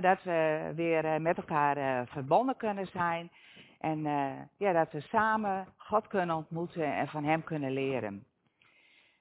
[0.00, 3.30] Dat we weer eh, met elkaar eh, verbonden kunnen zijn.
[3.80, 8.24] En eh, ja, dat we samen God kunnen ontmoeten en van Hem kunnen leren.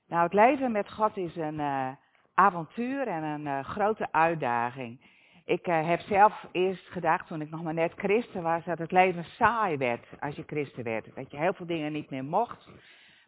[0.07, 1.61] Nou, het leven met God is een
[2.33, 5.01] avontuur en een grote uitdaging.
[5.45, 9.23] Ik heb zelf eerst gedacht, toen ik nog maar net christen was, dat het leven
[9.23, 11.15] saai werd als je christen werd.
[11.15, 12.69] Dat je heel veel dingen niet meer mocht.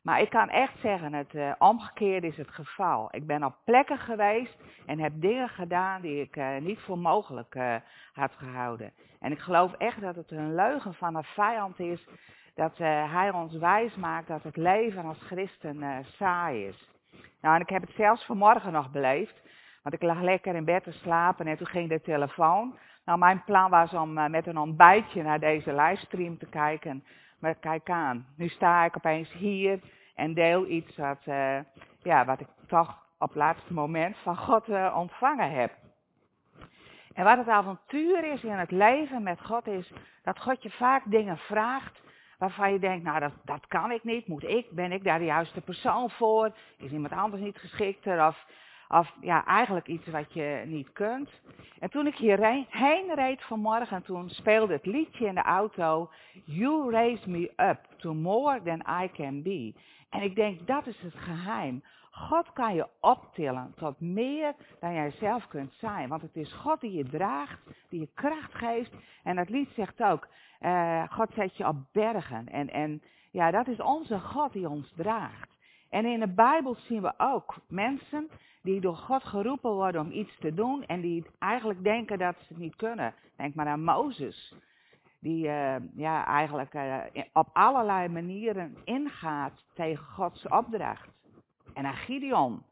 [0.07, 3.07] Maar ik kan echt zeggen, het uh, omgekeerde is het geval.
[3.11, 7.55] Ik ben op plekken geweest en heb dingen gedaan die ik uh, niet voor mogelijk
[7.55, 7.75] uh,
[8.13, 8.91] had gehouden.
[9.19, 12.07] En ik geloof echt dat het een leugen van een vijand is
[12.55, 16.89] dat hij ons wijs maakt dat het leven als christen saai is.
[17.41, 19.41] Nou, en ik heb het zelfs vanmorgen nog beleefd.
[19.83, 22.77] Want ik lag lekker in bed te slapen en toen ging de telefoon.
[23.05, 27.03] Nou, mijn plan was om met een ontbijtje naar deze livestream te kijken.
[27.39, 29.79] Maar kijk aan, nu sta ik opeens hier
[30.17, 31.59] en deel iets wat, uh,
[32.03, 35.71] ja, wat ik toch op het laatste moment van God uh, ontvangen heb.
[37.13, 39.91] En wat het avontuur is in het leven met God is
[40.23, 42.01] dat God je vaak dingen vraagt
[42.37, 45.25] waarvan je denkt, nou dat, dat kan ik niet, moet ik, ben ik daar de
[45.25, 48.45] juiste persoon voor, is iemand anders niet geschikter of,
[48.87, 51.29] of ja, eigenlijk iets wat je niet kunt.
[51.79, 56.09] En toen ik hierheen reed vanmorgen, toen speelde het liedje in de auto,
[56.45, 59.73] You raise me up to more than I can be.
[60.09, 61.83] En ik denk, dat is het geheim.
[62.11, 66.09] God kan je optillen tot meer dan jij zelf kunt zijn.
[66.09, 67.59] Want het is God die je draagt,
[67.89, 68.93] die je kracht geeft.
[69.23, 70.27] En dat lied zegt ook,
[70.61, 72.47] uh, God zet je op bergen.
[72.47, 75.49] En, en ja, dat is onze God die ons draagt.
[75.89, 78.29] En in de Bijbel zien we ook mensen
[78.61, 82.45] die door God geroepen worden om iets te doen en die eigenlijk denken dat ze
[82.47, 83.13] het niet kunnen.
[83.35, 84.55] Denk maar aan Mozes
[85.19, 86.97] die uh, ja, eigenlijk uh,
[87.33, 91.09] op allerlei manieren ingaat tegen Gods opdracht.
[91.73, 92.63] En aan Gideon,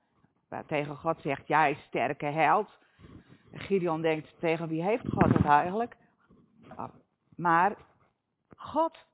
[0.49, 2.77] waar tegen God zegt, jij sterke held.
[3.53, 5.95] Gideon denkt, tegen wie heeft God het eigenlijk?
[7.35, 7.75] Maar
[8.55, 9.05] God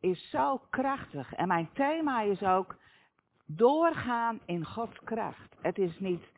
[0.00, 1.34] is zo krachtig.
[1.34, 2.76] En mijn thema is ook
[3.46, 5.56] doorgaan in Gods kracht.
[5.60, 6.32] Het is niet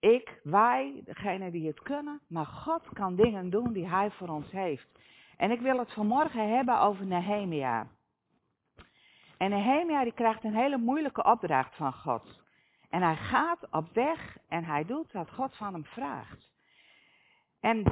[0.00, 4.50] ik, wij, degene die het kunnen, maar God kan dingen doen die Hij voor ons
[4.50, 4.88] heeft.
[5.38, 7.86] En ik wil het vanmorgen hebben over Nehemia.
[9.36, 12.40] En Nehemia die krijgt een hele moeilijke opdracht van God.
[12.90, 16.50] En hij gaat op weg en hij doet wat God van hem vraagt.
[17.60, 17.84] En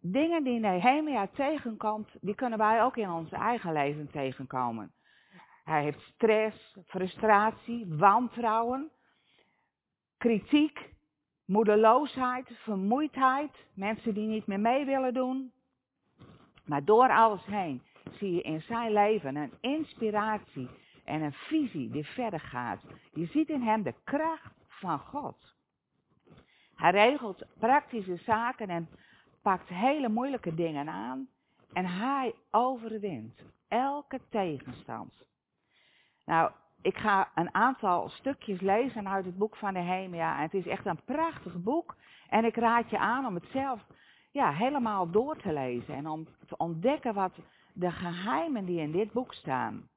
[0.00, 4.92] dingen die Nehemia tegenkomt, die kunnen wij ook in ons eigen leven tegenkomen.
[5.64, 8.90] Hij heeft stress, frustratie, wantrouwen,
[10.18, 10.90] kritiek,
[11.46, 15.52] moedeloosheid, vermoeidheid, mensen die niet meer mee willen doen,
[16.64, 17.82] maar door alles heen
[18.12, 20.68] zie je in zijn leven een inspiratie
[21.04, 22.80] en een visie die verder gaat.
[23.12, 25.54] Je ziet in hem de kracht van God.
[26.74, 28.88] Hij regelt praktische zaken en
[29.42, 31.28] pakt hele moeilijke dingen aan.
[31.72, 35.24] En hij overwint elke tegenstand.
[36.24, 36.50] Nou,
[36.82, 40.36] ik ga een aantal stukjes lezen uit het boek van Nehemia.
[40.36, 41.96] En het is echt een prachtig boek.
[42.28, 43.86] En ik raad je aan om het zelf
[44.34, 47.32] ja, helemaal door te lezen en om te ontdekken wat
[47.72, 49.88] de geheimen die in dit boek staan.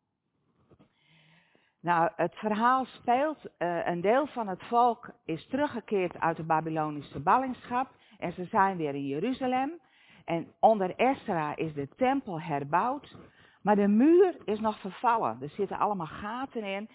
[1.82, 7.20] Nou, het verhaal speelt, uh, een deel van het volk is teruggekeerd uit de Babylonische
[7.20, 9.80] ballingschap en ze zijn weer in Jeruzalem.
[10.26, 13.16] En onder Esra is de tempel herbouwd,
[13.62, 15.38] maar de muur is nog vervallen.
[15.42, 16.90] Er zitten allemaal gaten in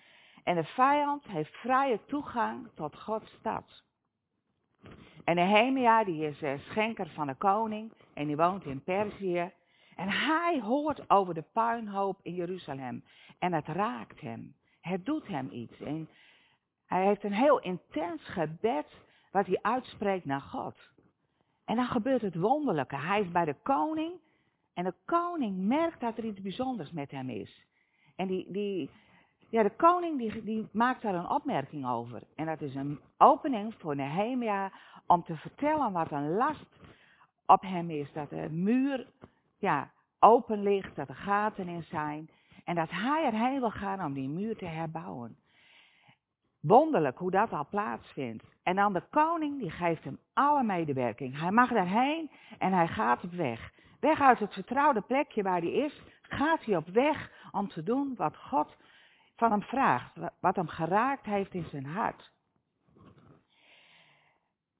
[0.44, 3.82] en de vijand heeft vrije toegang tot Gods stad.
[5.24, 9.52] En Nehemia, die is uh, schenker van de koning en die woont in Perzië.
[9.96, 13.04] En hij hoort over de puinhoop in Jeruzalem.
[13.38, 14.54] En het raakt hem.
[14.80, 15.80] Het doet hem iets.
[15.80, 16.08] En
[16.86, 18.86] hij heeft een heel intens gebed
[19.30, 20.76] wat hij uitspreekt naar God.
[21.64, 22.96] En dan gebeurt het wonderlijke.
[22.96, 24.12] Hij is bij de koning
[24.74, 27.66] en de koning merkt dat er iets bijzonders met hem is.
[28.16, 28.90] En die, die,
[29.52, 32.22] ja, de koning die, die maakt daar een opmerking over.
[32.36, 34.72] En dat is een opening voor Nehemia
[35.06, 36.66] om te vertellen wat een last
[37.46, 38.12] op hem is.
[38.12, 39.06] Dat de muur
[39.58, 42.30] ja, open ligt, dat er gaten in zijn.
[42.64, 45.36] En dat hij erheen wil gaan om die muur te herbouwen.
[46.60, 48.44] Wonderlijk hoe dat al plaatsvindt.
[48.62, 51.38] En dan de koning, die geeft hem alle medewerking.
[51.38, 53.72] Hij mag daarheen en hij gaat op weg.
[54.00, 58.14] Weg uit het vertrouwde plekje waar hij is, gaat hij op weg om te doen
[58.16, 58.76] wat God
[59.50, 60.12] hem vraagt.
[60.40, 62.32] Wat hem geraakt heeft in zijn hart.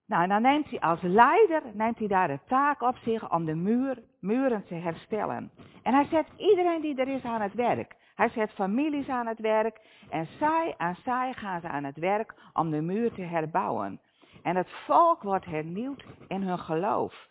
[0.07, 3.45] Nou, en dan neemt hij als leider, neemt hij daar de taak op zich om
[3.45, 5.51] de muur, muren te herstellen.
[5.83, 7.97] En hij zet iedereen die er is aan het werk.
[8.15, 9.81] Hij zet families aan het werk
[10.11, 14.01] en zij aan zij gaan ze aan het werk om de muur te herbouwen.
[14.43, 17.29] En het volk wordt hernieuwd in hun geloof.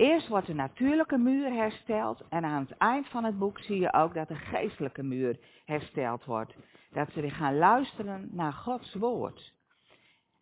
[0.00, 3.92] Eerst wordt de natuurlijke muur hersteld en aan het eind van het boek zie je
[3.92, 6.54] ook dat de geestelijke muur hersteld wordt.
[6.90, 9.52] Dat ze weer gaan luisteren naar Gods woord.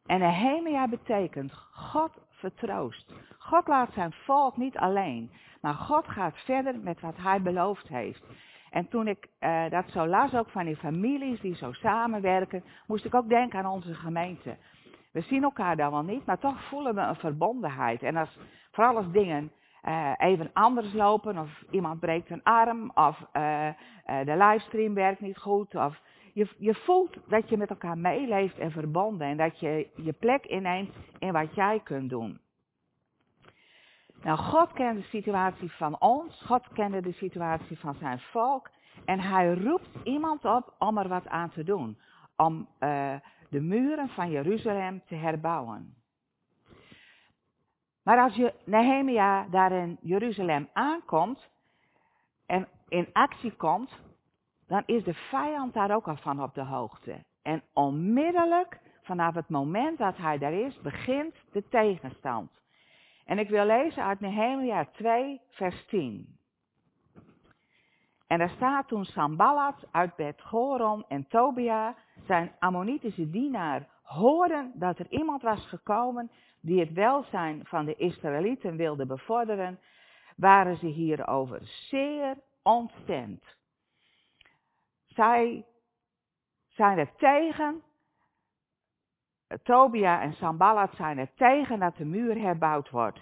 [0.07, 3.13] En Nehemia betekent God vertroost.
[3.39, 5.31] God laat zijn volk niet alleen,
[5.61, 8.25] maar God gaat verder met wat hij beloofd heeft.
[8.71, 13.05] En toen ik uh, dat zo las, ook van die families die zo samenwerken, moest
[13.05, 14.57] ik ook denken aan onze gemeente.
[15.13, 18.03] We zien elkaar dan wel niet, maar toch voelen we een verbondenheid.
[18.03, 18.39] En als,
[18.71, 19.53] vooral als dingen
[19.85, 23.69] uh, even anders lopen, of iemand breekt een arm, of uh,
[24.05, 26.01] de livestream werkt niet goed, of
[26.33, 30.47] je, je voelt dat je met elkaar meeleeft en verbonden en dat je je plek
[30.47, 32.41] inneemt in wat jij kunt doen.
[34.23, 38.71] Nou, God kent de situatie van ons, God kende de situatie van zijn volk
[39.05, 41.99] en hij roept iemand op om er wat aan te doen.
[42.37, 42.69] Om
[43.49, 45.95] de muren van Jeruzalem te herbouwen.
[48.03, 51.51] Maar als je Nehemia daar in Jeruzalem aankomt
[52.47, 53.91] en in actie komt,
[54.67, 57.25] dan is de vijand daar ook al van op de hoogte.
[57.43, 62.51] En onmiddellijk, vanaf het moment dat hij daar is, begint de tegenstand.
[63.25, 66.38] En ik wil lezen uit Nehemia 2, vers 10.
[68.29, 71.95] En daar staat toen Sambalat uit Bet Goron en Tobia,
[72.27, 76.31] zijn Ammonitische dienaar, hoorden dat er iemand was gekomen
[76.61, 79.81] die het welzijn van de Israëlieten wilde bevorderen,
[80.37, 83.45] waren ze hierover zeer ontstemd.
[85.07, 85.65] Zij
[86.69, 87.83] zijn er tegen,
[89.63, 93.21] Tobia en Sambalat zijn er tegen dat de muur herbouwd wordt.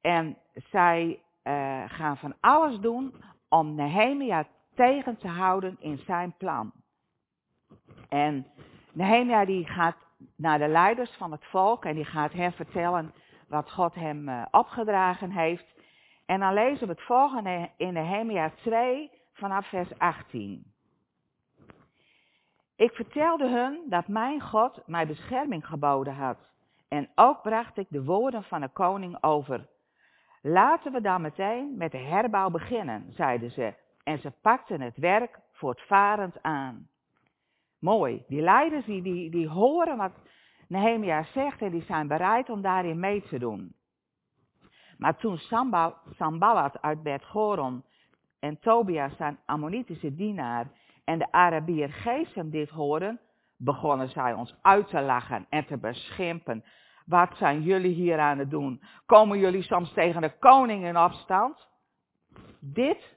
[0.00, 3.14] En zij uh, gaan van alles doen
[3.48, 6.72] om Nehemia tegen te houden in zijn plan.
[8.08, 8.46] En
[8.92, 9.96] Nehemia die gaat
[10.36, 13.14] naar de leiders van het volk en die gaat hen vertellen
[13.48, 15.74] wat God hem uh, opgedragen heeft.
[16.26, 20.74] En dan lezen we het volgende in Nehemia 2 vanaf vers 18.
[22.76, 26.38] Ik vertelde hun dat mijn God mij bescherming geboden had.
[26.88, 29.68] En ook bracht ik de woorden van de koning over.
[30.48, 33.74] Laten we dan meteen met de herbouw beginnen, zeiden ze.
[34.02, 36.88] En ze pakten het werk voortvarend aan.
[37.78, 38.24] Mooi.
[38.28, 40.12] Die leiders die, die, die horen wat
[40.68, 43.74] Nehemia zegt en die zijn bereid om daarin mee te doen.
[44.98, 45.38] Maar toen
[46.16, 47.84] Sambalat uit Bet Goron
[48.38, 50.70] en Tobia zijn Ammonitische dienaar
[51.04, 53.20] en de Arabier Gesem dit hoorden,
[53.56, 56.64] begonnen zij ons uit te lachen en te beschimpen.
[57.06, 58.82] Wat zijn jullie hier aan het doen?
[59.06, 61.68] Komen jullie soms tegen de koning in opstand?
[62.60, 63.16] Dit,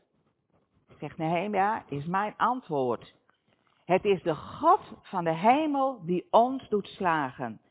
[1.00, 3.14] zegt Nehemia, is mijn antwoord.
[3.86, 7.62] Het is de God van de hemel die ons doet slagen.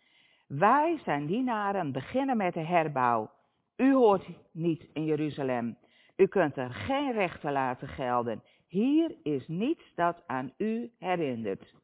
[0.47, 3.31] Wij zijn dienaren beginnen met de herbouw.
[3.76, 5.79] U hoort niet in Jeruzalem.
[6.17, 8.43] U kunt er geen rechten laten gelden.
[8.67, 11.75] Hier is niets dat aan u herinnert.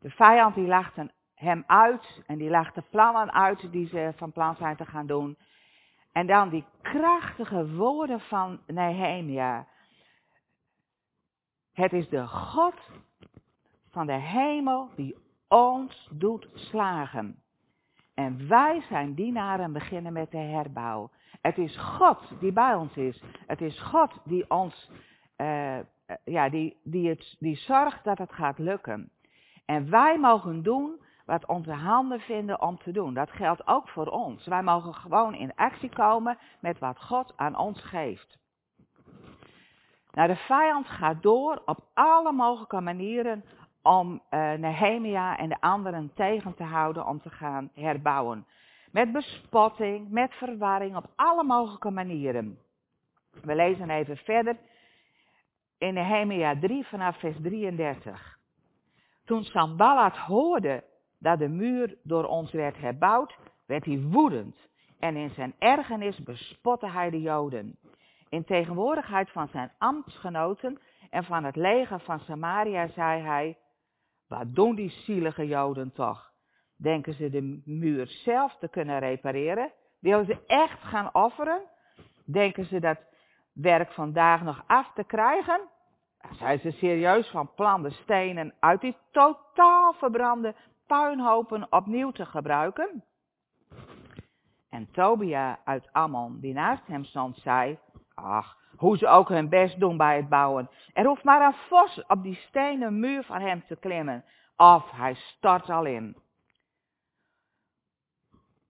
[0.00, 4.56] De vijand die lachte hem uit en die lachte plannen uit die ze van plan
[4.56, 5.38] zijn te gaan doen.
[6.12, 9.66] En dan die krachtige woorden van Nehemia.
[11.72, 12.74] Het is de God
[13.90, 15.16] van de hemel die
[15.48, 17.42] ons doet slagen.
[18.14, 21.10] En wij zijn dienaren beginnen met de herbouw.
[21.40, 23.22] Het is God die bij ons is.
[23.46, 24.90] Het is God die ons
[25.36, 25.78] uh,
[26.24, 29.10] ja, die, die, het, die zorgt dat het gaat lukken.
[29.64, 33.14] En wij mogen doen wat onze handen vinden om te doen.
[33.14, 34.46] Dat geldt ook voor ons.
[34.46, 38.38] Wij mogen gewoon in actie komen met wat God aan ons geeft.
[40.10, 43.44] Nou, de vijand gaat door op alle mogelijke manieren
[43.82, 48.46] om uh, Nehemia en de anderen tegen te houden om te gaan herbouwen.
[48.92, 52.58] Met bespotting, met verwarring, op alle mogelijke manieren.
[53.42, 54.56] We lezen even verder
[55.78, 58.38] in Nehemia 3 vanaf vers 33.
[59.24, 60.88] Toen Sambalat hoorde
[61.20, 64.56] dat de muur door ons werd herbouwd, werd hij woedend
[64.98, 67.78] en in zijn ergernis bespotte hij de Joden.
[68.28, 70.78] In tegenwoordigheid van zijn ambtsgenoten
[71.10, 73.58] en van het leger van Samaria zei hij,
[74.28, 76.30] wat doen die zielige Joden toch?
[76.76, 79.72] Denken ze de muur zelf te kunnen repareren?
[80.00, 81.60] Willen ze echt gaan offeren?
[82.24, 82.98] Denken ze dat
[83.52, 85.60] werk vandaag nog af te krijgen?
[86.30, 90.54] Zijn ze serieus van plan de stenen uit die totaal verbrande
[90.90, 93.04] puinhopen opnieuw te gebruiken?
[94.70, 97.78] En Tobia uit Ammon, die naast hem stond, zei,
[98.14, 100.70] ach, hoe ze ook hun best doen bij het bouwen.
[100.92, 104.24] Er hoeft maar een vos op die stenen muur van hem te klimmen,
[104.56, 106.16] of hij stort al in.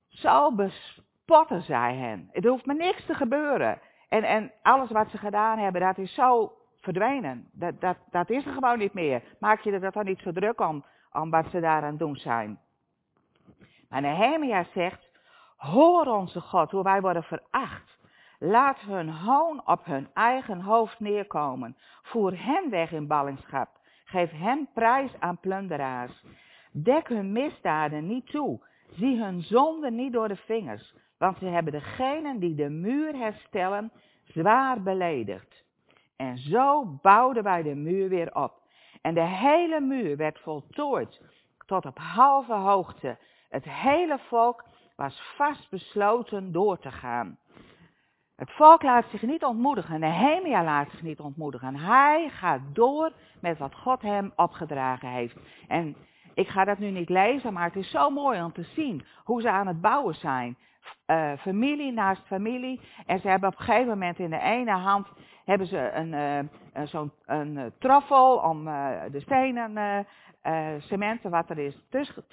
[0.08, 2.28] Zo spotten zij hen.
[2.32, 3.80] Er hoeft maar niks te gebeuren.
[4.08, 7.48] En, en alles wat ze gedaan hebben, dat is zo verdwenen.
[7.52, 9.22] Dat, dat, dat is er gewoon niet meer.
[9.38, 12.58] Maak je er dan niet zo druk om, wat ze aan doen zijn.
[13.88, 15.08] Maar Nehemia zegt,
[15.56, 17.98] hoor onze God, hoe wij worden veracht.
[18.38, 21.76] Laat hun hoon op hun eigen hoofd neerkomen.
[22.02, 23.68] Voer hen weg in ballingschap.
[24.04, 26.24] Geef hen prijs aan plunderaars.
[26.72, 28.60] Dek hun misdaden niet toe.
[28.90, 30.94] Zie hun zonden niet door de vingers.
[31.18, 33.92] Want ze hebben degenen die de muur herstellen
[34.24, 35.64] zwaar beledigd.
[36.16, 38.59] En zo bouwden wij de muur weer op.
[39.00, 41.20] En de hele muur werd voltooid
[41.66, 43.18] tot op halve hoogte.
[43.48, 44.64] Het hele volk
[44.96, 47.38] was vastbesloten door te gaan.
[48.36, 50.00] Het volk laat zich niet ontmoedigen.
[50.00, 51.76] Nehemia laat zich niet ontmoedigen.
[51.76, 55.36] Hij gaat door met wat God hem opgedragen heeft.
[55.68, 55.96] En
[56.34, 59.40] ik ga dat nu niet lezen, maar het is zo mooi om te zien hoe
[59.40, 60.56] ze aan het bouwen zijn.
[61.06, 62.80] Uh, familie naast familie.
[63.06, 65.08] En ze hebben op een gegeven moment in de ene hand
[65.44, 68.64] hebben ze een, uh, zo'n een uh, troffel om
[69.10, 70.06] de stenen,
[70.78, 72.24] cementen wat er is tussen,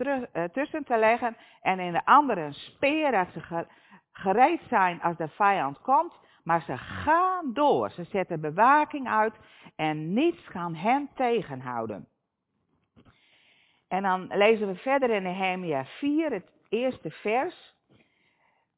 [0.51, 1.37] tussen te leggen.
[1.61, 3.65] En in de andere een speer dat ze
[4.11, 6.13] gereed zijn als de vijand komt.
[6.43, 7.89] Maar ze gaan door.
[7.89, 9.33] Ze zetten bewaking uit
[9.75, 12.07] en niets kan hen tegenhouden.
[13.87, 17.75] En dan lezen we verder in Nehemia 4, het eerste vers.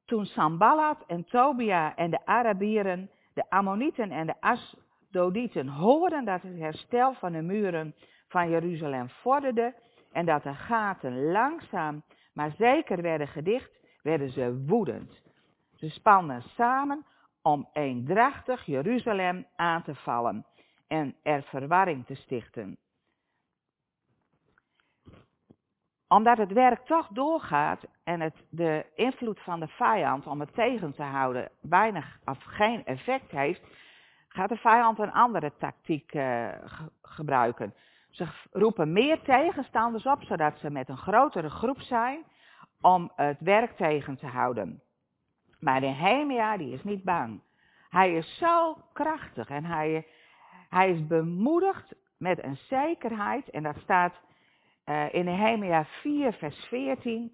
[0.09, 6.57] Toen Sambalat en Tobia en de Arabieren, de Ammonieten en de Asdodieten hoorden dat het
[6.57, 7.95] herstel van de muren
[8.27, 9.75] van Jeruzalem vorderde
[10.11, 15.21] en dat de gaten langzaam maar zeker werden gedicht, werden ze woedend.
[15.75, 17.05] Ze spannen samen
[17.41, 20.45] om eendrachtig Jeruzalem aan te vallen
[20.87, 22.77] en er verwarring te stichten.
[26.09, 30.93] Omdat het werk toch doorgaat en het de invloed van de vijand om het tegen
[30.93, 33.61] te houden weinig of geen effect heeft,
[34.27, 36.47] gaat de vijand een andere tactiek uh,
[37.01, 37.73] gebruiken.
[38.09, 42.23] Ze roepen meer tegenstanders op, zodat ze met een grotere groep zijn
[42.81, 44.81] om het werk tegen te houden.
[45.59, 47.41] Maar Nehemia, die is niet bang.
[47.89, 50.07] Hij is zo krachtig en hij,
[50.69, 53.49] hij is bemoedigd met een zekerheid.
[53.49, 54.13] En dat staat
[54.89, 57.31] uh, in Nehemia 4, vers 14.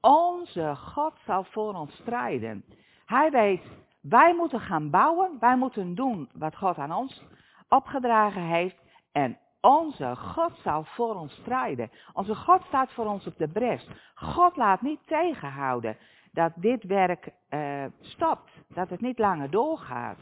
[0.00, 2.64] Onze God zal voor ons strijden.
[3.06, 3.62] Hij weet,
[4.00, 5.36] wij moeten gaan bouwen.
[5.40, 7.22] Wij moeten doen wat God aan ons
[7.68, 8.76] opgedragen heeft.
[9.12, 11.90] En onze God zal voor ons strijden.
[12.12, 13.88] Onze God staat voor ons op de bres.
[14.14, 15.96] God laat niet tegenhouden
[16.32, 20.18] dat dit werk uh, stopt, dat het niet langer doorgaat.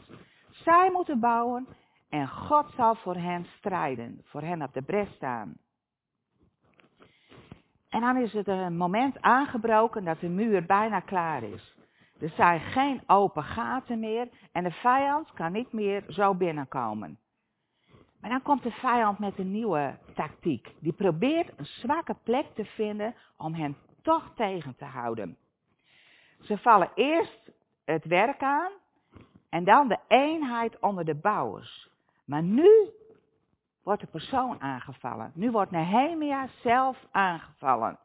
[0.49, 1.67] Zij moeten bouwen
[2.09, 5.57] en God zal voor hen strijden, voor hen op de bres staan.
[7.95, 11.75] En dan is het een moment aangebroken dat de muur bijna klaar is.
[12.19, 17.19] Er zijn geen open gaten meer en de vijand kan niet meer zo binnenkomen.
[18.21, 20.75] Maar dan komt de vijand met een nieuwe tactiek.
[20.79, 25.37] Die probeert een zwakke plek te vinden om hen toch tegen te houden.
[26.41, 27.51] Ze vallen eerst
[27.85, 28.71] het werk aan
[29.49, 31.89] en dan de eenheid onder de bouwers.
[32.25, 32.69] Maar nu
[33.85, 35.31] wordt de persoon aangevallen.
[35.33, 37.99] Nu wordt Nehemia zelf aangevallen.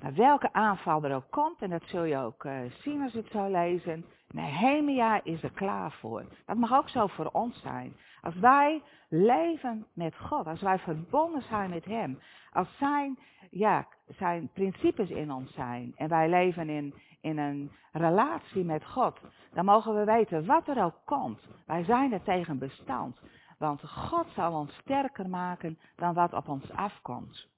[0.00, 3.18] Maar welke aanval er ook komt, en dat zul je ook uh, zien als je
[3.18, 6.24] het zo lezen, Nehemia is er klaar voor.
[6.46, 7.96] Dat mag ook zo voor ons zijn.
[8.20, 12.18] Als wij leven met God, als wij verbonden zijn met Hem,
[12.52, 13.18] als zijn,
[13.50, 19.20] ja, zijn principes in ons zijn en wij leven in, in een relatie met God,
[19.52, 21.48] dan mogen we weten wat er ook komt.
[21.66, 23.20] Wij zijn er tegen bestand,
[23.58, 27.48] want God zal ons sterker maken dan wat op ons afkomt.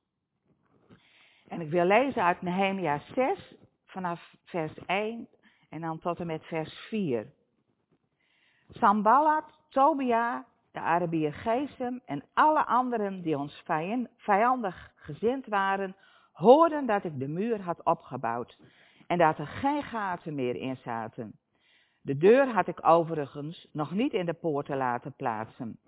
[1.49, 5.29] En ik wil lezen uit Nehemia 6 vanaf vers 1
[5.69, 7.27] en dan tot en met vers 4.
[8.69, 13.63] Sambalat, Tobia, de Arabier Gesem en alle anderen die ons
[14.17, 15.97] vijandig gezind waren,
[16.33, 18.59] hoorden dat ik de muur had opgebouwd
[19.07, 21.39] en dat er geen gaten meer in zaten.
[22.01, 25.79] De deur had ik overigens nog niet in de poorten laten plaatsen.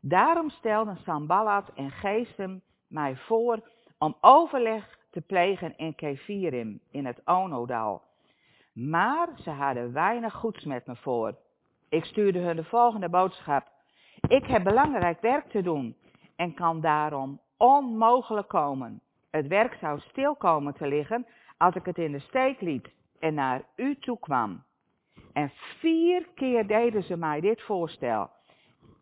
[0.00, 7.20] Daarom stelden Sambalat en Gesem mij voor om overleg te plegen in Kefirim, in het
[7.24, 8.02] Onodal.
[8.72, 11.36] Maar ze hadden weinig goeds met me voor.
[11.88, 13.66] Ik stuurde hun de volgende boodschap.
[14.28, 15.96] Ik heb belangrijk werk te doen
[16.36, 19.00] en kan daarom onmogelijk komen.
[19.30, 23.34] Het werk zou stil komen te liggen als ik het in de steek liet en
[23.34, 24.64] naar u toe kwam.
[25.36, 28.30] En vier keer deden ze mij dit voorstel.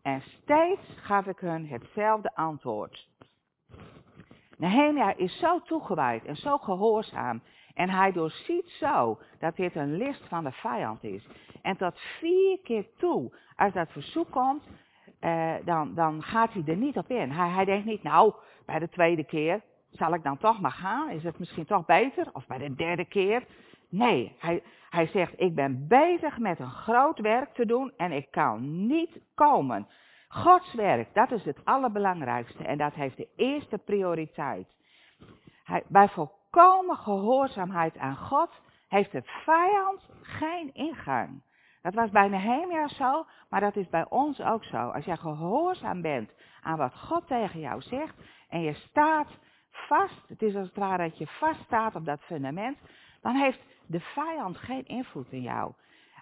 [0.01, 3.09] En steeds gaf ik hun hetzelfde antwoord.
[4.57, 7.41] Nehemia is zo toegewijd en zo gehoorzaam
[7.73, 11.27] En hij doorziet zo dat dit een list van de vijand is.
[11.61, 14.63] En tot vier keer toe, als dat verzoek komt,
[15.19, 17.31] eh, dan, dan gaat hij er niet op in.
[17.31, 18.33] Hij, hij denkt niet, nou,
[18.65, 21.09] bij de tweede keer zal ik dan toch maar gaan?
[21.09, 22.27] Is het misschien toch beter?
[22.33, 23.43] Of bij de derde keer?
[23.97, 28.31] Nee, hij, hij zegt, ik ben bezig met een groot werk te doen en ik
[28.31, 29.87] kan niet komen.
[30.27, 34.67] Gods werk, dat is het allerbelangrijkste en dat heeft de eerste prioriteit.
[35.87, 38.49] Bij volkomen gehoorzaamheid aan God
[38.87, 41.43] heeft de vijand geen ingang.
[41.81, 44.89] Dat was bij Nehemia zo, maar dat is bij ons ook zo.
[44.89, 48.15] Als jij gehoorzaam bent aan wat God tegen jou zegt
[48.49, 49.27] en je staat
[49.71, 52.77] vast, het is als het ware dat je vast staat op dat fundament,
[53.21, 55.73] dan heeft de vijand geen invloed in jou.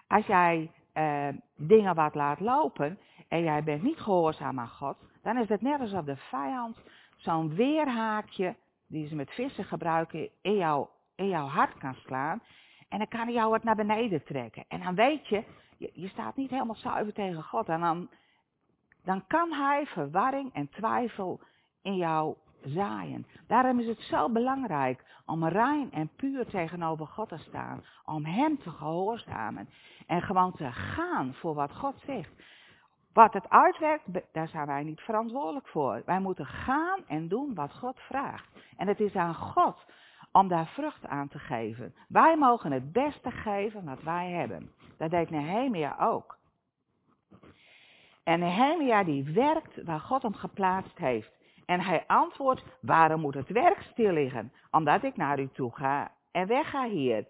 [0.06, 5.38] Als jij uh, dingen wat laat lopen en jij bent niet gehoorzaam aan God, dan
[5.38, 6.82] is het net alsof de vijand
[7.16, 8.56] zo'n weerhaakje,
[8.86, 12.42] die ze met vissen gebruiken, in, jou, in jouw hart kan slaan.
[12.88, 14.64] En dan kan hij jou het naar beneden trekken.
[14.68, 15.44] En dan weet je,
[15.76, 17.68] je, je staat niet helemaal zuiver tegen God.
[17.68, 18.08] En dan,
[19.04, 21.40] dan kan hij verwarring en twijfel
[21.82, 23.26] in jou zaaien.
[23.46, 27.84] Daarom is het zo belangrijk om rein en puur tegenover God te staan.
[28.04, 29.68] Om Hem te gehoorzamen.
[30.06, 32.42] En gewoon te gaan voor wat God zegt.
[33.12, 36.02] Wat het uitwerkt, daar zijn wij niet verantwoordelijk voor.
[36.06, 38.48] Wij moeten gaan en doen wat God vraagt.
[38.76, 39.84] En het is aan God
[40.32, 41.94] om daar vrucht aan te geven.
[42.08, 44.72] Wij mogen het beste geven wat wij hebben.
[44.98, 46.38] Dat deed Nehemia ook.
[48.24, 51.30] En Nehemia die werkt waar God hem geplaatst heeft.
[51.66, 54.52] En hij antwoordt, waarom moet het werk stil liggen?
[54.70, 57.26] Omdat ik naar u toe ga en wegga hier.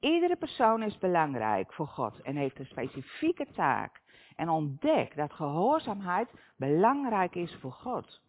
[0.00, 4.00] Iedere persoon is belangrijk voor God en heeft een specifieke taak.
[4.36, 8.20] En ontdek dat gehoorzaamheid belangrijk is voor God.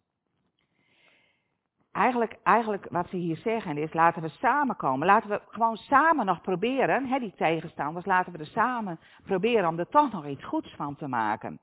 [1.92, 5.06] Eigenlijk, eigenlijk wat ze hier zeggen is, laten we samenkomen.
[5.06, 9.78] Laten we gewoon samen nog proberen, hè, die tegenstanders, laten we er samen proberen om
[9.78, 11.60] er toch nog iets goeds van te maken.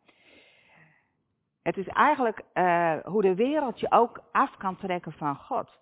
[1.68, 5.80] Het is eigenlijk uh, hoe de wereld je ook af kan trekken van God.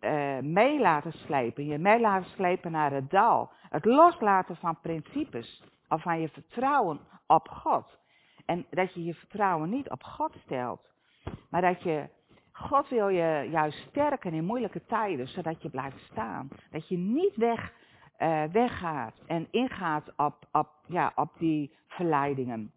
[0.00, 3.50] Uh, mee laten slepen, je mee laten slepen naar het dal.
[3.68, 7.98] Het loslaten van principes of van je vertrouwen op God.
[8.46, 10.80] En dat je je vertrouwen niet op God stelt,
[11.50, 12.08] maar dat je,
[12.52, 16.48] God wil je juist sterken in moeilijke tijden, zodat je blijft staan.
[16.70, 17.72] Dat je niet weg,
[18.18, 22.72] uh, weggaat en ingaat op, op, ja, op die verleidingen.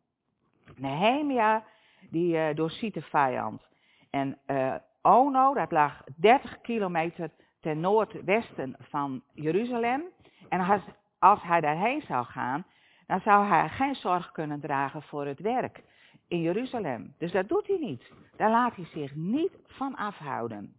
[0.76, 1.64] Nehemia
[2.12, 3.68] die uh, doorziet de vijand.
[4.10, 10.04] En uh, Ono, dat lag 30 kilometer ten noordwesten van Jeruzalem.
[10.50, 10.82] En als,
[11.20, 12.66] als hij daarheen zou gaan,
[13.08, 15.84] dan zou hij geen zorg kunnen dragen voor het werk
[16.28, 17.16] in Jeruzalem.
[17.18, 18.12] Dus dat doet hij niet.
[18.38, 20.76] Daar laat hij zich niet van afhouden.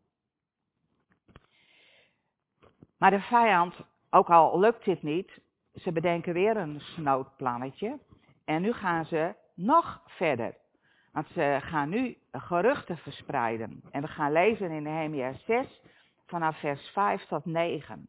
[2.99, 3.75] Maar de vijand,
[4.11, 5.41] ook al lukt dit niet,
[5.75, 7.99] ze bedenken weer een snoodplannetje.
[8.45, 10.55] En nu gaan ze nog verder.
[11.13, 13.83] Want ze gaan nu geruchten verspreiden.
[13.91, 15.81] En we gaan lezen in Nehemia 6
[16.27, 18.09] vanaf vers 5 tot 9.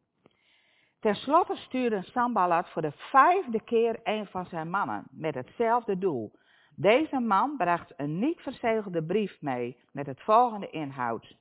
[0.99, 6.31] Ten slotte stuurde Sambalat voor de vijfde keer een van zijn mannen met hetzelfde doel.
[6.75, 11.35] Deze man bracht een niet verzegelde brief mee met het volgende inhoud.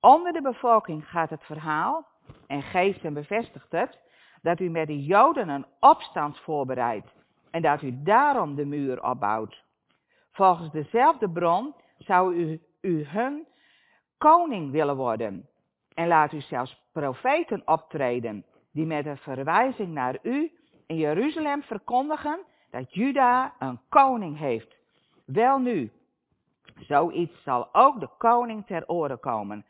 [0.00, 2.06] Onder de bevolking gaat het verhaal,
[2.46, 4.00] en Geesten bevestigt het,
[4.42, 7.14] dat u met de Joden een opstand voorbereidt
[7.50, 9.64] en dat u daarom de muur opbouwt.
[10.36, 12.60] Volgens dezelfde bron zou u,
[13.04, 13.46] hun
[14.18, 15.48] koning willen worden.
[15.94, 20.52] En laat u zelfs profeten optreden, die met een verwijzing naar u
[20.86, 22.38] in Jeruzalem verkondigen
[22.70, 24.76] dat Juda een koning heeft.
[25.24, 25.92] Wel nu,
[26.78, 29.64] zoiets zal ook de koning ter oren komen.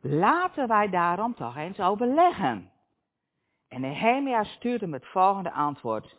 [0.00, 2.70] Laten wij daarom toch eens overleggen.
[3.68, 6.16] En Nehemia stuurt hem het volgende antwoord.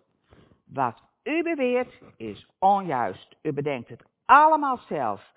[0.66, 3.36] Wat u beweert is onjuist.
[3.42, 5.34] U bedenkt het allemaal zelf.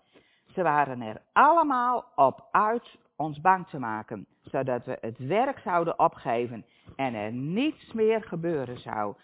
[0.53, 5.99] Ze waren er allemaal op uit ons bang te maken, zodat we het werk zouden
[5.99, 6.65] opgeven
[6.97, 9.15] en er niets meer gebeuren zou.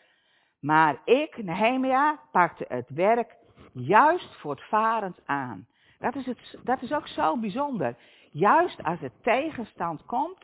[0.60, 3.36] Maar ik, Nehemia, pakte het werk
[3.72, 5.66] juist voortvarend aan.
[5.98, 7.96] Dat is, het, dat is ook zo bijzonder.
[8.30, 10.38] Juist als er tegenstand komt,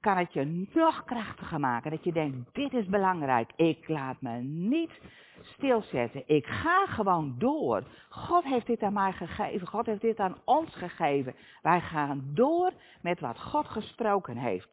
[0.00, 1.90] kan het je nog krachtiger maken.
[1.90, 3.50] Dat je denkt, dit is belangrijk.
[3.56, 5.00] Ik laat me niet
[5.46, 6.22] stilzetten.
[6.26, 7.82] Ik ga gewoon door.
[8.08, 9.66] God heeft dit aan mij gegeven.
[9.66, 11.34] God heeft dit aan ons gegeven.
[11.62, 14.68] Wij gaan door met wat God gesproken heeft.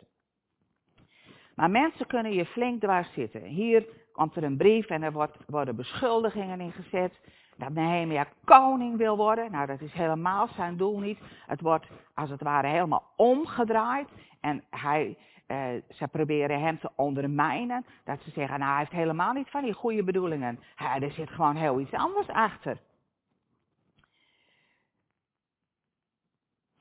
[1.56, 3.44] Maar mensen kunnen je flink dwars zitten.
[3.44, 7.20] Hier komt er een brief en er wordt, worden beschuldigingen ingezet.
[7.58, 9.52] Dat Nehemia koning wil worden.
[9.52, 11.20] Nou, dat is helemaal zijn doel niet.
[11.48, 14.10] Het wordt als het ware helemaal omgedraaid.
[14.42, 15.58] En hij, uh,
[15.90, 17.86] ze proberen hem te ondermijnen.
[18.04, 20.60] Dat ze zeggen, nou hij heeft helemaal niet van die goede bedoelingen.
[20.78, 22.78] Ja, er zit gewoon heel iets anders achter.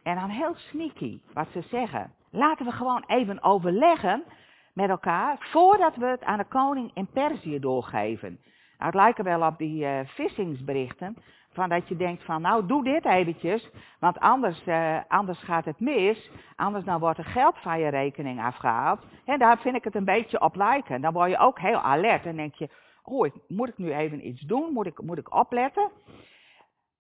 [0.03, 2.14] En dan heel sneaky wat ze zeggen.
[2.31, 4.25] Laten we gewoon even overleggen
[4.72, 8.40] met elkaar voordat we het aan de koning in Perzië doorgeven.
[8.79, 11.16] Nou, het lijkt wel op die uh, vissingsberichten.
[11.52, 15.80] Van dat je denkt van, nou doe dit eventjes, want anders, uh, anders gaat het
[15.80, 16.30] mis.
[16.56, 19.00] Anders dan wordt er geld van je rekening afgehaald.
[19.24, 21.00] En daar vind ik het een beetje op lijken.
[21.00, 22.68] Dan word je ook heel alert en denk je,
[23.02, 24.72] oh, moet ik nu even iets doen?
[24.72, 25.90] Moet ik, moet ik opletten?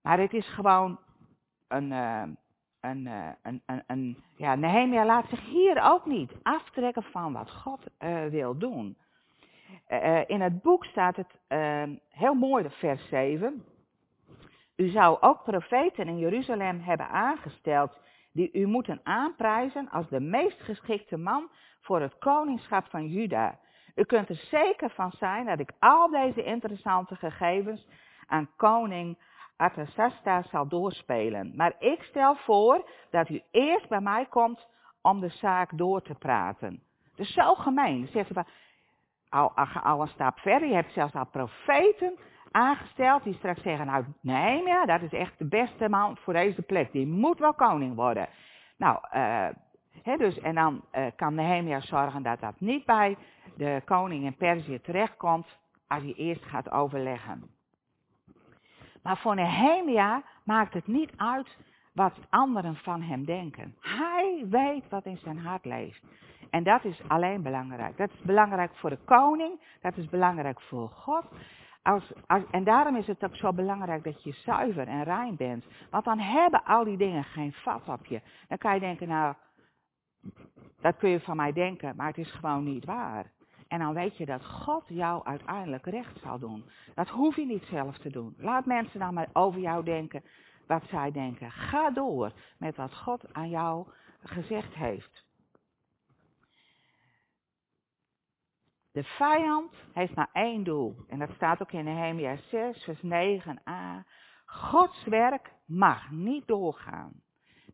[0.02, 0.98] Maar het is gewoon
[1.68, 2.22] een, uh,
[2.80, 7.50] een, uh, een, een, een, ja, Nehemia laat zich hier ook niet aftrekken van wat
[7.50, 7.86] God
[8.30, 8.96] wil doen.
[10.26, 11.38] in het boek staat het
[12.08, 13.64] heel mooi, vers 7.
[14.82, 17.98] U zou ook profeten in Jeruzalem hebben aangesteld
[18.32, 23.58] die u moeten aanprijzen als de meest geschikte man voor het koningschap van Juda.
[23.94, 27.86] U kunt er zeker van zijn dat ik al deze interessante gegevens
[28.26, 29.18] aan koning
[29.56, 31.52] Artasasta zal doorspelen.
[31.56, 34.66] Maar ik stel voor dat u eerst bij mij komt
[35.02, 36.82] om de zaak door te praten.
[37.14, 38.06] Dus zo gemeen.
[38.06, 38.44] Zegt ze,
[39.28, 42.18] al, al een stap verder, je hebt zelfs al profeten
[42.52, 46.62] aangesteld die straks zeggen, nou nee, ja, dat is echt de beste man voor deze
[46.62, 46.92] plek.
[46.92, 48.28] Die moet wel koning worden.
[48.76, 49.48] Nou, uh,
[50.18, 53.16] dus, en dan uh, kan Nehemia zorgen dat dat niet bij
[53.56, 55.46] de koning in Perzië terechtkomt
[55.86, 57.50] als hij eerst gaat overleggen.
[59.02, 61.56] Maar voor Nehemia maakt het niet uit
[61.92, 63.76] wat anderen van hem denken.
[63.80, 66.02] Hij weet wat in zijn hart leeft.
[66.50, 67.96] En dat is alleen belangrijk.
[67.96, 71.24] Dat is belangrijk voor de koning, dat is belangrijk voor God.
[71.82, 72.12] Als,
[72.50, 75.64] en daarom is het ook zo belangrijk dat je zuiver en rein bent.
[75.90, 78.20] Want dan hebben al die dingen geen vat op je.
[78.48, 79.34] Dan kan je denken, nou,
[80.80, 83.30] dat kun je van mij denken, maar het is gewoon niet waar.
[83.68, 86.64] En dan weet je dat God jou uiteindelijk recht zal doen.
[86.94, 88.34] Dat hoef je niet zelf te doen.
[88.38, 90.24] Laat mensen dan maar over jou denken
[90.66, 91.50] wat zij denken.
[91.50, 93.86] Ga door met wat God aan jou
[94.22, 95.24] gezegd heeft.
[98.92, 100.96] De vijand heeft maar één doel.
[101.08, 104.06] En dat staat ook in Nehemia 6, vers 9a.
[104.46, 107.12] Gods werk mag niet doorgaan.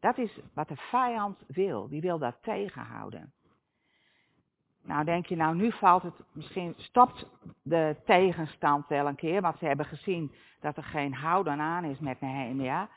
[0.00, 1.88] Dat is wat de vijand wil.
[1.88, 3.32] Die wil dat tegenhouden.
[4.82, 7.26] Nou denk je, nou nu valt het, misschien stopt
[7.62, 11.98] de tegenstand wel een keer, want ze hebben gezien dat er geen houden aan is
[11.98, 12.88] met Nehemia.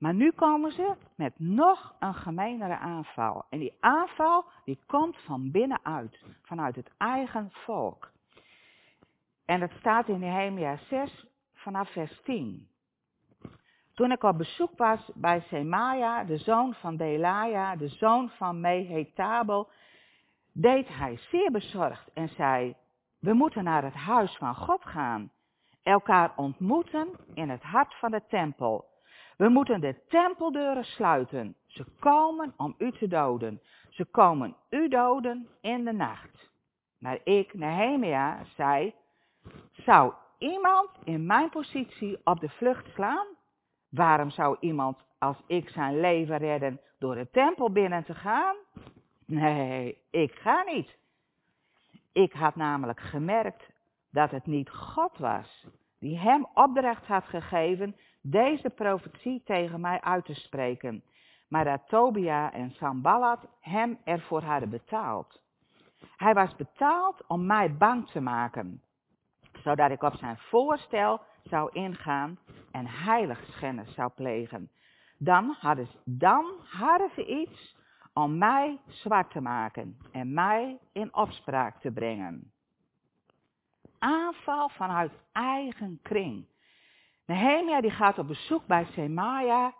[0.00, 3.44] Maar nu komen ze met nog een gemeenere aanval.
[3.50, 8.10] En die aanval die komt van binnenuit, vanuit het eigen volk.
[9.44, 12.68] En dat staat in Nehemia 6 vanaf vers 10.
[13.94, 19.68] Toen ik op bezoek was bij Semaia, de zoon van Delaja, de zoon van Mehetabel,
[20.52, 22.74] deed hij zeer bezorgd en zei,
[23.18, 25.30] we moeten naar het huis van God gaan,
[25.82, 28.89] elkaar ontmoeten in het hart van de tempel
[29.40, 31.56] we moeten de tempeldeuren sluiten.
[31.66, 33.60] Ze komen om u te doden.
[33.88, 36.50] Ze komen u doden in de nacht.
[36.98, 38.94] Maar ik, Nehemia, zei,
[39.72, 43.26] zou iemand in mijn positie op de vlucht slaan?
[43.88, 48.56] Waarom zou iemand als ik zijn leven redden door de tempel binnen te gaan?
[49.26, 50.96] Nee, ik ga niet.
[52.12, 53.72] Ik had namelijk gemerkt
[54.10, 55.66] dat het niet God was
[55.98, 61.02] die hem opdracht had gegeven deze profetie tegen mij uit te spreken,
[61.48, 65.40] maar dat Tobia en Sambalat hem ervoor hadden betaald.
[66.16, 68.82] Hij was betaald om mij bang te maken,
[69.52, 72.38] zodat ik op zijn voorstel zou ingaan
[72.70, 74.70] en heiligschennis zou plegen.
[75.18, 77.76] Dan hadden, ze, dan hadden ze iets
[78.12, 82.52] om mij zwart te maken en mij in opspraak te brengen.
[83.98, 86.46] Aanval vanuit eigen kring.
[87.30, 89.74] Nehemia die gaat op bezoek bij Semaia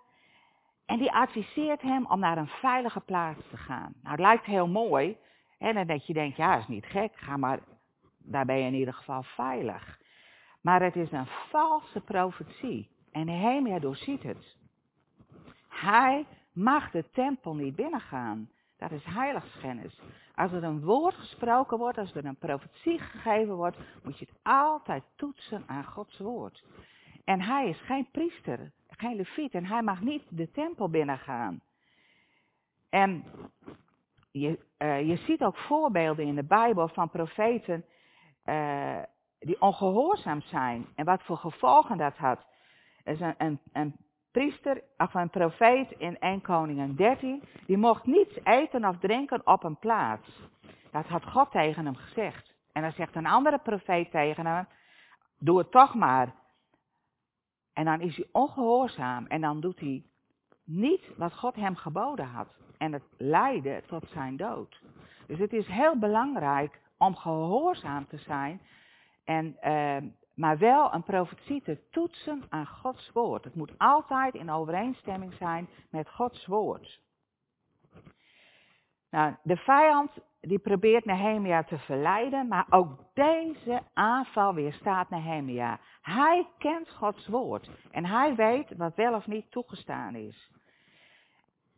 [0.87, 3.93] en die adviseert hem om naar een veilige plaats te gaan.
[4.03, 5.17] Nou, het lijkt heel mooi.
[5.59, 7.59] En dat je denkt, ja, is niet gek, ga maar,
[8.19, 9.99] daar ben je in ieder geval veilig.
[10.61, 12.91] Maar het is een valse profetie.
[13.13, 14.57] En Nehemia doorziet het.
[15.69, 18.51] Hij mag de tempel niet binnengaan.
[18.79, 20.01] Dat is heiligschennis.
[20.35, 24.39] Als er een woord gesproken wordt, als er een profetie gegeven wordt, moet je het
[24.43, 26.65] altijd toetsen aan Gods woord.
[27.25, 31.61] En hij is geen priester, geen leviet en hij mag niet de tempel binnengaan.
[32.91, 33.25] En
[34.31, 37.85] je, uh, je ziet ook voorbeelden in de Bijbel van profeten
[38.45, 39.03] uh,
[39.39, 42.47] die ongehoorzaam zijn en wat voor gevolgen dat had.
[43.05, 43.35] Er is
[43.73, 43.97] een
[44.31, 49.65] priester, of een profeet in 1 Koningen 13, die mocht niets eten of drinken op
[49.65, 50.49] een plaats.
[50.91, 52.53] Dat had God tegen hem gezegd.
[52.73, 54.67] En dan zegt een andere profeet tegen hem,
[55.39, 56.35] doe het toch maar.
[57.73, 60.05] En dan is hij ongehoorzaam en dan doet hij
[60.65, 62.49] niet wat God hem geboden had.
[62.79, 64.83] En het leidde tot zijn dood.
[65.27, 68.61] Dus het is heel belangrijk om gehoorzaam te zijn
[69.25, 73.45] en uh, maar wel een profetie te toetsen aan Gods woord.
[73.45, 77.01] Het moet altijd in overeenstemming zijn met Gods woord.
[79.11, 85.79] Nou, de vijand die probeert Nehemia te verleiden, maar ook deze aanval weerstaat Nehemia.
[86.03, 90.51] Hij kent Gods woord en hij weet wat wel of niet toegestaan is.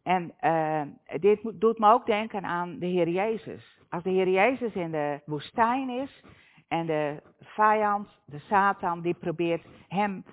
[0.03, 0.83] En uh,
[1.21, 3.81] dit doet me ook denken aan de Heer Jezus.
[3.89, 6.23] Als de Heer Jezus in de woestijn is,
[6.73, 10.25] en de vijand, de Satan, die probeert hem,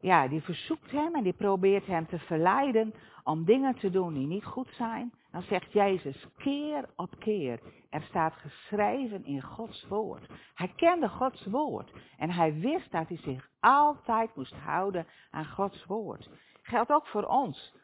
[0.00, 4.26] ja, die verzoekt hem en die probeert hem te verleiden om dingen te doen die
[4.26, 5.12] niet goed zijn.
[5.30, 10.26] Dan zegt Jezus keer op keer, er staat geschreven in Gods woord.
[10.54, 15.84] Hij kende Gods woord en hij wist dat hij zich altijd moest houden aan Gods
[15.84, 16.28] woord.
[16.62, 17.74] Geldt ook voor ons.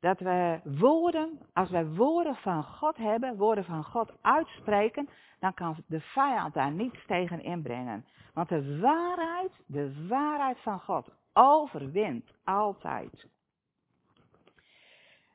[0.00, 5.76] Dat we woorden, als wij woorden van God hebben, woorden van God uitspreken, dan kan
[5.86, 8.04] de vijand daar niets tegen inbrengen.
[8.34, 13.26] Want de waarheid, de waarheid van God overwint altijd.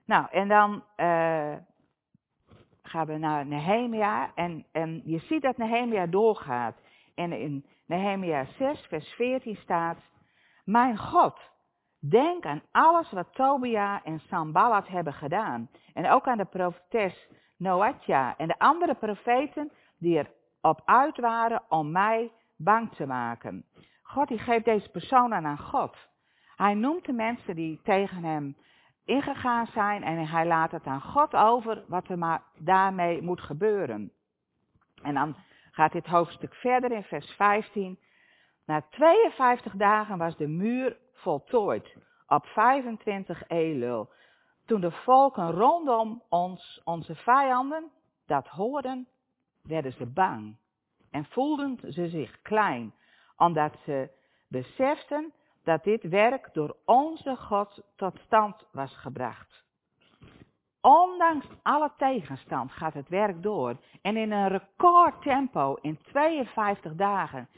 [0.06, 1.56] Nou, en dan uh,
[2.82, 4.32] gaan we naar Nehemia.
[4.36, 6.82] En, en je ziet dat Nehemia doorgaat.
[7.16, 9.98] En in Nehemia 6, vers 14 staat:
[10.66, 11.40] Mijn God,
[12.00, 15.70] denk aan alles wat Tobia en Sambalat hebben gedaan.
[15.94, 20.28] En ook aan de profetes Noatja en de andere profeten die
[20.62, 23.66] erop uit waren om mij bang te maken.
[24.10, 25.98] God die geeft deze personen aan God.
[26.56, 28.58] Hij noemt de mensen die tegen hem
[29.06, 34.12] ingegaan zijn en hij laat het aan God over wat er maar daarmee moet gebeuren.
[35.04, 35.36] En dan
[35.72, 38.00] gaat dit hoofdstuk verder in vers 15.
[38.65, 41.95] Na 52 dagen was de muur voltooid
[42.28, 44.10] op 25 Elul.
[44.65, 47.91] Toen de volken rondom ons, onze vijanden,
[48.26, 49.08] dat hoorden,
[49.63, 50.58] werden ze bang
[51.12, 52.93] en voelden ze zich klein,
[53.39, 54.10] omdat ze
[54.47, 59.63] beseften dat dit werk door onze God tot stand was gebracht.
[60.82, 67.49] Ondanks alle tegenstand gaat het werk door en in een recordtempo, in 52 dagen,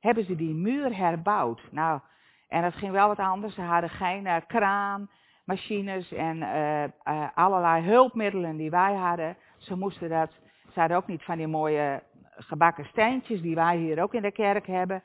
[0.00, 1.60] hebben ze die muur herbouwd.
[1.70, 2.00] Nou,
[2.48, 3.54] en dat ging wel wat anders.
[3.54, 5.10] Ze hadden geen uh, kraan,
[5.44, 9.36] machines en uh, uh, allerlei hulpmiddelen die wij hadden.
[9.58, 10.30] Ze moesten dat
[10.72, 12.02] ze hadden ook niet van die mooie
[12.36, 15.02] gebakken steentjes die wij hier ook in de kerk hebben.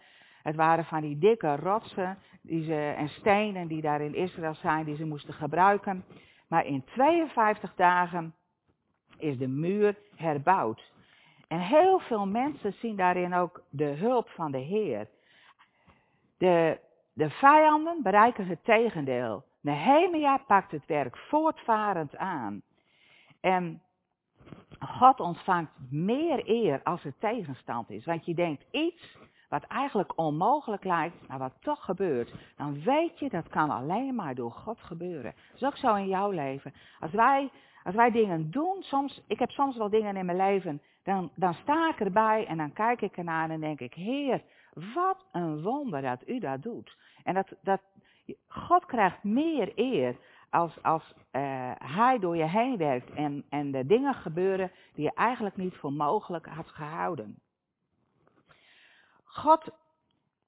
[0.49, 4.85] Het waren van die dikke rotsen die ze, en stenen die daar in Israël zijn,
[4.85, 6.05] die ze moesten gebruiken.
[6.47, 8.35] Maar in 52 dagen
[9.17, 10.91] is de muur herbouwd.
[11.47, 15.07] En heel veel mensen zien daarin ook de hulp van de Heer.
[16.37, 16.79] De,
[17.13, 19.43] de vijanden bereiken het tegendeel.
[19.61, 22.61] Nehemia pakt het werk voortvarend aan.
[23.41, 23.81] En
[24.79, 28.05] God ontvangt meer eer als er tegenstand is.
[28.05, 29.17] Want je denkt iets
[29.49, 32.33] wat eigenlijk onmogelijk lijkt, maar wat toch gebeurt.
[32.55, 35.33] Dan weet je dat kan alleen maar door God gebeuren.
[35.51, 36.73] Dat is ook zo in jouw leven.
[36.99, 37.49] Als wij,
[37.83, 41.53] als wij dingen doen, soms, ik heb soms wel dingen in mijn leven, dan, dan
[41.53, 44.41] sta ik erbij en dan kijk ik ernaar en denk ik, Heer,
[44.93, 46.97] wat een wonder dat u dat doet.
[47.23, 47.81] En dat, dat,
[48.47, 50.15] God krijgt meer eer
[50.49, 55.13] als, als uh, hij door je heen werkt en, en de dingen gebeuren die je
[55.13, 57.41] eigenlijk niet voor mogelijk had gehouden.
[59.29, 59.69] God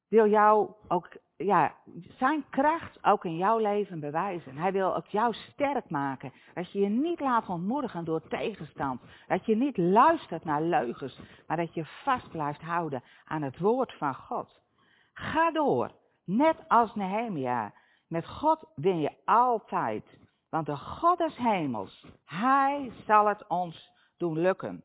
[0.08, 1.76] wil jou ook, ja,
[2.18, 4.58] zijn kracht ook in jouw leven bewijzen.
[4.58, 6.34] Hij wil ook jou sterk maken.
[6.54, 9.02] Dat je je niet laat ontmoedigen door tegenstand.
[9.28, 13.94] Dat je niet luistert naar leugens, maar dat je vast blijft houden aan het woord
[13.94, 14.62] van God.
[15.14, 15.92] Ga door,
[16.26, 17.74] net als Nehemia.
[18.08, 20.18] Met God win je altijd.
[20.50, 24.84] Want de God des hemels, Hij zal het ons doen lukken.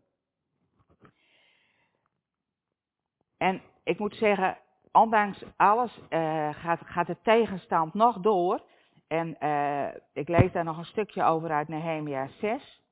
[3.37, 4.59] En ik moet zeggen,
[4.93, 8.61] ondanks alles uh, gaat, gaat de tegenstand nog door.
[9.09, 12.83] En uh, ik lees daar nog een stukje over uit Nehemia 6.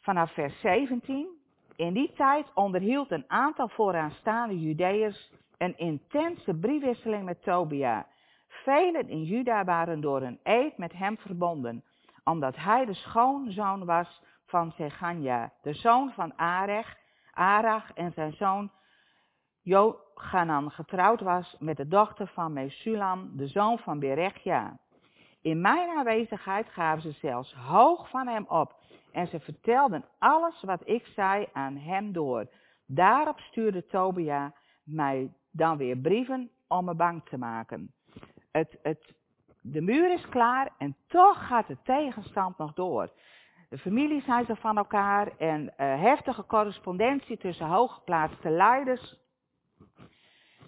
[0.00, 1.28] Vanaf vers 17.
[1.76, 8.06] In die tijd onderhield een aantal vooraanstaande Judeërs een intense briefwisseling met Tobia.
[8.48, 11.84] Velen in Juda waren door een eed met hem verbonden,
[12.24, 16.96] omdat hij de schoonzoon was van Zeganja, de zoon van Arech,
[17.30, 18.70] Arach en zijn zoon
[19.70, 24.78] Jochanan getrouwd was met de dochter van Mesulam, de zoon van Berechja.
[25.42, 28.74] In mijn aanwezigheid gaven ze zelfs hoog van hem op.
[29.12, 32.46] En ze vertelden alles wat ik zei aan hem door.
[32.86, 34.52] Daarop stuurde Tobia
[34.84, 37.92] mij dan weer brieven om me bang te maken.
[38.52, 39.14] Het, het,
[39.62, 43.10] de muur is klaar en toch gaat de tegenstand nog door.
[43.68, 49.18] De families zijn ze van elkaar en uh, heftige correspondentie tussen hooggeplaatste leiders.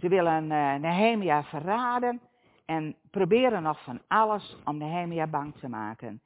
[0.02, 2.20] Ze willen uh, Nehemia verraden
[2.66, 6.20] en proberen nog van alles om Nehemia bang te maken.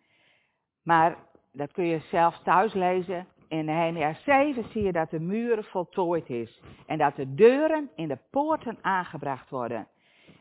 [0.82, 1.16] Maar
[1.52, 3.26] dat kun je zelf thuis lezen.
[3.48, 6.62] In Nehemia 7 zie je dat de muur voltooid is.
[6.86, 9.86] En dat de deuren in de poorten aangebracht worden.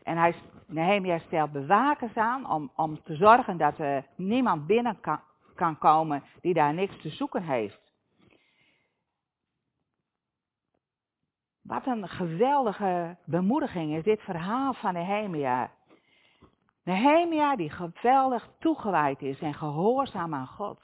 [0.02, 0.34] En hij,
[0.66, 5.20] Nehemia stelt bewakers aan om, om te zorgen dat er niemand binnen kan,
[5.54, 7.85] kan komen die daar niks te zoeken heeft.
[11.66, 15.70] Wat een geweldige bemoediging is dit verhaal van Nehemia.
[16.84, 20.80] Nehemia die geweldig toegewijd is en gehoorzaam aan God.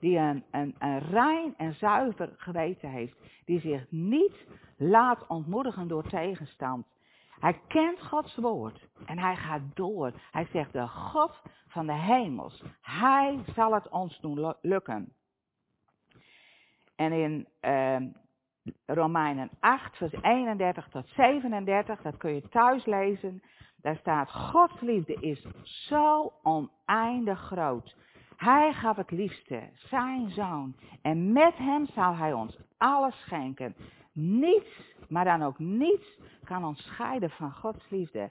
[0.00, 3.16] Die een, een, een rein en zuiver geweten heeft.
[3.44, 6.86] Die zich niet laat ontmoedigen door tegenstand.
[7.40, 10.12] Hij kent Gods woord en hij gaat door.
[10.30, 12.62] Hij zegt de God van de hemels.
[12.80, 15.12] Hij zal het ons doen lukken.
[16.96, 17.96] En in uh,
[18.86, 23.42] Romeinen 8, vers 31 tot 37, dat kun je thuis lezen.
[23.82, 27.96] Daar staat, Gods liefde is zo oneindig groot.
[28.36, 30.76] Hij gaf het liefste, zijn zoon.
[31.02, 33.74] En met hem zal hij ons alles schenken.
[34.12, 38.30] Niets, maar dan ook niets, kan ons scheiden van Gods liefde.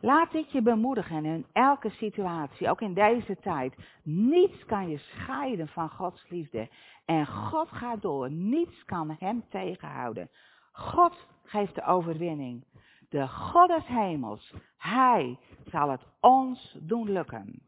[0.00, 3.76] Laat dit je bemoedigen in elke situatie, ook in deze tijd.
[4.02, 6.68] Niets kan je scheiden van Gods liefde.
[7.04, 10.30] En God gaat door, niets kan hem tegenhouden.
[10.72, 12.64] God geeft de overwinning.
[13.08, 17.62] De God des hemels, Hij zal het ons doen lukken.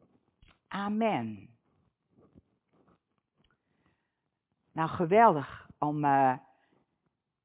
[0.69, 1.49] Amen.
[4.73, 6.05] Nou, geweldig om.
[6.05, 6.35] Uh,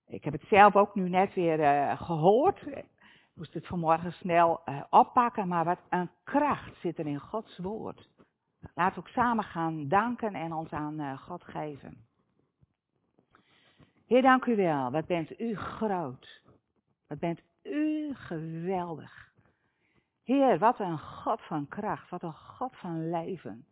[0.07, 2.63] ik heb het zelf ook nu net weer uh, gehoord.
[3.33, 8.09] Moest het vanmorgen snel uh, oppakken, maar wat een kracht zit er in Gods woord.
[8.75, 12.05] We ook samen gaan danken en ons aan God geven.
[14.07, 14.91] Heer, dank u wel.
[14.91, 16.41] Wat bent u groot.
[17.07, 19.31] Wat bent u geweldig.
[20.23, 23.65] Heer, wat een God van kracht, wat een God van leven.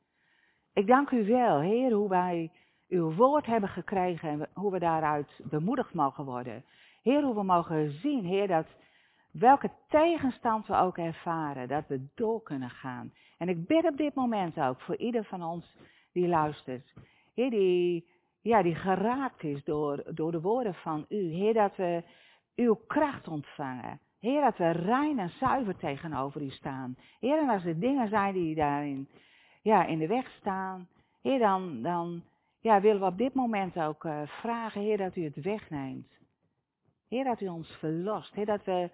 [0.73, 2.51] Ik dank u wel, Heer, hoe wij
[2.87, 6.63] uw woord hebben gekregen en hoe we daaruit bemoedigd mogen worden.
[7.01, 8.67] Heer, hoe we mogen zien, Heer, dat
[9.31, 13.13] welke tegenstand we ook ervaren, dat we door kunnen gaan.
[13.37, 15.75] En ik bid op dit moment ook voor ieder van ons
[16.13, 16.93] die luistert.
[17.33, 18.07] Heer, die,
[18.41, 21.31] ja, die geraakt is door, door de woorden van u.
[21.31, 22.03] Heer, dat we
[22.55, 23.99] uw kracht ontvangen.
[24.19, 26.97] Heer, dat we rein en zuiver tegenover u staan.
[27.19, 29.09] Heer, en als er dingen zijn die daarin
[29.61, 30.87] ja, in de weg staan,
[31.21, 32.23] Heer, dan, dan
[32.59, 36.11] ja, willen we op dit moment ook uh, vragen, Heer, dat u het wegneemt.
[37.09, 38.33] Heer, dat u ons verlost.
[38.33, 38.89] Heer, dat we,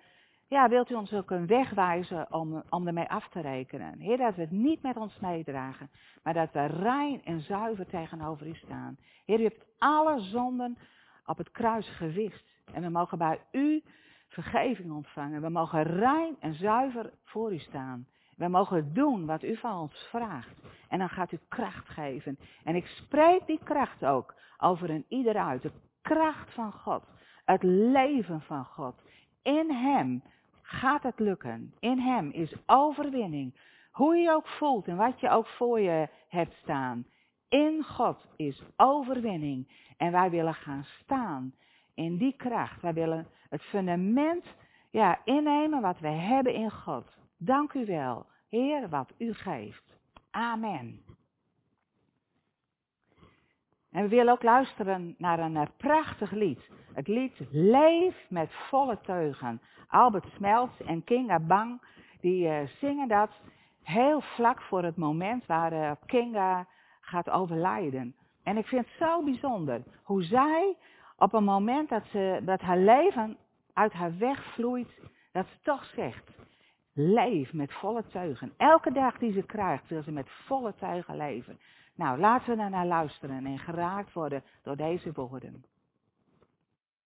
[0.48, 4.00] ja, wilt u ons ook een weg wijzen om, om ermee af te rekenen.
[4.00, 5.90] Heer, dat we het niet met ons meedragen,
[6.24, 8.98] maar dat we rein en zuiver tegenover u staan.
[9.26, 10.78] Heer, u hebt alle zonden
[11.26, 12.46] op het kruis gewist.
[12.74, 13.84] En we mogen bij u
[14.28, 15.42] vergeving ontvangen.
[15.42, 18.08] We mogen rein en zuiver voor u staan.
[18.36, 20.56] We mogen doen wat u van ons vraagt.
[20.90, 22.38] En dan gaat u kracht geven.
[22.64, 25.62] En ik spreek die kracht ook over een ieder uit.
[25.62, 27.04] De kracht van God.
[27.46, 29.02] Het leven van God.
[29.44, 30.24] In Hem
[30.66, 31.74] gaat het lukken.
[31.80, 33.56] In Hem is overwinning.
[33.92, 37.06] Hoe je ook voelt en wat je ook voor je hebt staan.
[37.50, 39.68] In God is overwinning.
[39.98, 41.54] En wij willen gaan staan
[41.94, 42.82] in die kracht.
[42.82, 44.46] Wij willen het fundament
[44.90, 47.18] ja, innemen wat we hebben in God.
[47.38, 49.84] Dank u wel, Heer, wat u geeft.
[50.32, 51.04] Amen.
[53.92, 56.70] En we willen ook luisteren naar een eh, prachtig lied.
[56.96, 59.62] Het lied Leef met volle teugen.
[59.88, 61.82] Albert Smelts en Kinga Bang,
[62.22, 63.30] die uh, zingen dat
[63.84, 66.68] heel vlak voor het moment waar uh, Kinga
[67.02, 68.16] gaat overlijden.
[68.44, 70.76] En ik vind het zo bijzonder hoe zij
[71.18, 73.38] op een moment dat, ze, dat haar leven
[73.74, 75.00] uit haar weg vloeit,
[75.32, 76.32] dat ze toch zegt,
[76.94, 78.54] leef met volle teugen.
[78.58, 81.60] Elke dag die ze krijgt, wil ze met volle teugen leven.
[81.96, 85.66] Nou, laten we naar luisteren en geraakt worden door deze woorden.